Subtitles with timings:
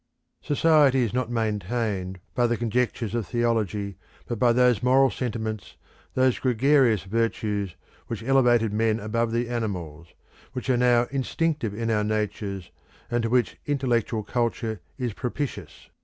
[0.41, 5.75] Society is not maintained by the conjectures of theology, but by those moral sentiments,
[6.15, 7.75] those gregarious virtues,
[8.07, 10.07] which elevated men above the animals,
[10.53, 12.71] which are now instinctive in our natures,
[13.11, 15.91] and to which intellectual culture is propitious.